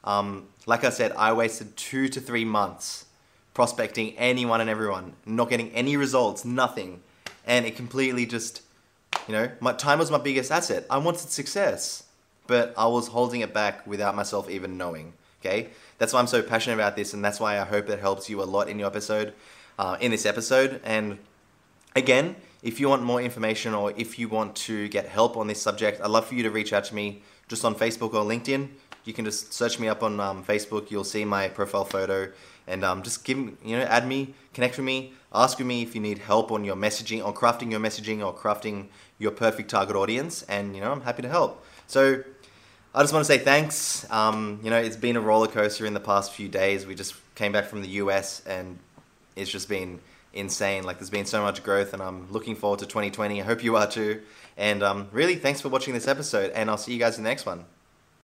Um, 0.03 0.47
like 0.65 0.83
I 0.83 0.89
said, 0.89 1.13
I 1.13 1.33
wasted 1.33 1.75
two 1.77 2.07
to 2.09 2.19
three 2.19 2.45
months 2.45 3.05
prospecting 3.53 4.17
anyone 4.17 4.61
and 4.61 4.69
everyone, 4.69 5.13
not 5.25 5.49
getting 5.49 5.71
any 5.71 5.95
results, 5.95 6.43
nothing. 6.43 7.01
And 7.45 7.65
it 7.65 7.75
completely 7.75 8.25
just 8.25 8.61
you 9.27 9.33
know, 9.33 9.49
my 9.59 9.73
time 9.73 9.99
was 9.99 10.11
my 10.11 10.17
biggest 10.17 10.51
asset. 10.51 10.85
I 10.89 10.97
wanted 10.97 11.29
success, 11.29 12.03
but 12.47 12.73
I 12.77 12.87
was 12.87 13.07
holding 13.07 13.41
it 13.41 13.53
back 13.53 13.85
without 13.87 14.15
myself 14.15 14.49
even 14.49 14.77
knowing. 14.77 15.13
Okay, 15.41 15.69
that's 15.97 16.13
why 16.13 16.19
I'm 16.19 16.27
so 16.27 16.41
passionate 16.41 16.75
about 16.75 16.95
this, 16.95 17.13
and 17.13 17.23
that's 17.23 17.39
why 17.39 17.59
I 17.59 17.65
hope 17.65 17.89
it 17.89 17.99
helps 17.99 18.29
you 18.29 18.41
a 18.41 18.45
lot 18.45 18.69
in 18.69 18.79
your 18.79 18.87
episode, 18.87 19.33
uh, 19.77 19.97
in 19.99 20.11
this 20.11 20.25
episode. 20.25 20.79
And 20.85 21.19
again, 21.95 22.37
if 22.61 22.79
you 22.79 22.87
want 22.87 23.03
more 23.03 23.21
information 23.21 23.73
or 23.73 23.91
if 23.97 24.17
you 24.17 24.29
want 24.29 24.55
to 24.55 24.87
get 24.87 25.05
help 25.05 25.35
on 25.35 25.47
this 25.47 25.61
subject, 25.61 25.99
I'd 26.01 26.09
love 26.09 26.27
for 26.27 26.35
you 26.35 26.43
to 26.43 26.49
reach 26.49 26.71
out 26.71 26.85
to 26.85 26.95
me 26.95 27.21
just 27.49 27.65
on 27.65 27.75
Facebook 27.75 28.13
or 28.13 28.23
LinkedIn. 28.23 28.69
You 29.03 29.13
can 29.13 29.25
just 29.25 29.53
search 29.53 29.79
me 29.79 29.89
up 29.89 30.01
on 30.01 30.19
um, 30.21 30.45
Facebook. 30.45 30.89
You'll 30.89 31.03
see 31.03 31.25
my 31.25 31.49
profile 31.49 31.83
photo, 31.83 32.31
and 32.67 32.83
um, 32.83 33.03
just 33.03 33.23
give 33.23 33.37
you 33.37 33.77
know, 33.77 33.83
add 33.83 34.07
me, 34.07 34.33
connect 34.53 34.77
with 34.77 34.85
me, 34.85 35.13
ask 35.33 35.59
me 35.59 35.81
if 35.81 35.95
you 35.95 36.01
need 36.01 36.19
help 36.19 36.51
on 36.51 36.63
your 36.63 36.75
messaging, 36.75 37.25
on 37.25 37.33
crafting 37.33 37.71
your 37.71 37.79
messaging, 37.79 38.25
or 38.25 38.33
crafting 38.33 38.87
your 39.19 39.31
perfect 39.31 39.69
target 39.69 39.95
audience, 39.95 40.43
and 40.43 40.75
you 40.75 40.81
know, 40.81 40.91
I'm 40.91 41.01
happy 41.01 41.21
to 41.21 41.29
help. 41.29 41.65
So, 41.87 42.23
I 42.95 43.01
just 43.01 43.11
want 43.11 43.25
to 43.25 43.31
say 43.31 43.39
thanks. 43.39 44.09
Um, 44.11 44.59
you 44.63 44.69
know, 44.69 44.77
it's 44.77 44.95
been 44.95 45.15
a 45.15 45.21
roller 45.21 45.47
coaster 45.47 45.85
in 45.85 45.93
the 45.93 45.99
past 45.99 46.31
few 46.31 46.47
days. 46.47 46.85
We 46.85 46.93
just 46.93 47.15
came 47.35 47.51
back 47.51 47.65
from 47.65 47.81
the 47.81 47.87
US, 47.89 48.43
and 48.45 48.77
it's 49.35 49.49
just 49.49 49.67
been 49.67 49.99
insane. 50.33 50.83
Like, 50.83 50.99
there's 50.99 51.09
been 51.09 51.25
so 51.25 51.41
much 51.41 51.63
growth, 51.63 51.93
and 51.93 52.01
I'm 52.01 52.31
looking 52.31 52.55
forward 52.55 52.79
to 52.79 52.85
2020. 52.85 53.41
I 53.41 53.45
hope 53.45 53.63
you 53.63 53.75
are 53.77 53.87
too. 53.87 54.21
And 54.57 54.83
um, 54.83 55.07
really, 55.11 55.35
thanks 55.35 55.59
for 55.61 55.69
watching 55.69 55.93
this 55.93 56.07
episode, 56.07 56.51
and 56.51 56.69
I'll 56.69 56.77
see 56.77 56.93
you 56.93 56.99
guys 56.99 57.17
in 57.17 57.23
the 57.23 57.29
next 57.29 57.45
one. 57.45 57.65